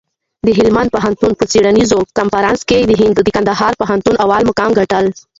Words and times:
د 0.45 0.47
هلمند 0.57 0.89
پوهنتون 0.95 1.31
په 1.39 1.43
څېړنیز 1.51 1.89
کنفرانس 2.19 2.59
کي 2.69 2.79
د 3.13 3.19
کندهار 3.35 3.73
پوهنتون 3.81 4.15
اول 4.23 4.41
مقام 4.49 4.71
ګټل. 4.79 5.05